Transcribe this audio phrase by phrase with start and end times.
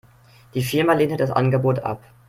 [0.55, 2.01] Die Firma lehnte das Angebot ab.